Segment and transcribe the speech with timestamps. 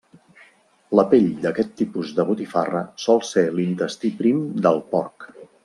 [0.99, 5.33] La pell d'aquest tipus de botifarra sol ser l'intestí prim del porc.